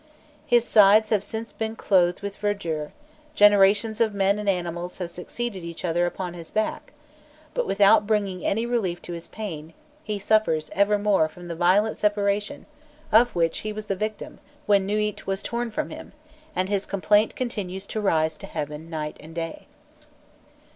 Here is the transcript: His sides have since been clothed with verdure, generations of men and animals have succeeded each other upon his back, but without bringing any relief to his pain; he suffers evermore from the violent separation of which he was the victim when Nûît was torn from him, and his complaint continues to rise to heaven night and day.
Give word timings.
His 0.47 0.65
sides 0.65 1.11
have 1.11 1.23
since 1.23 1.51
been 1.51 1.75
clothed 1.75 2.21
with 2.21 2.37
verdure, 2.37 2.91
generations 3.35 4.01
of 4.01 4.15
men 4.15 4.39
and 4.39 4.49
animals 4.49 4.97
have 4.97 5.11
succeeded 5.11 5.63
each 5.63 5.85
other 5.85 6.07
upon 6.07 6.33
his 6.33 6.49
back, 6.49 6.91
but 7.53 7.67
without 7.67 8.07
bringing 8.07 8.43
any 8.43 8.65
relief 8.65 8.99
to 9.03 9.13
his 9.13 9.27
pain; 9.27 9.75
he 10.03 10.17
suffers 10.17 10.71
evermore 10.73 11.27
from 11.29 11.49
the 11.49 11.55
violent 11.55 11.97
separation 11.97 12.65
of 13.11 13.35
which 13.35 13.59
he 13.59 13.71
was 13.71 13.85
the 13.85 13.95
victim 13.95 14.39
when 14.65 14.87
Nûît 14.87 15.27
was 15.27 15.43
torn 15.43 15.69
from 15.69 15.91
him, 15.91 16.13
and 16.55 16.67
his 16.67 16.87
complaint 16.87 17.35
continues 17.35 17.85
to 17.85 18.01
rise 18.01 18.37
to 18.37 18.47
heaven 18.47 18.89
night 18.89 19.17
and 19.19 19.35
day. 19.35 19.67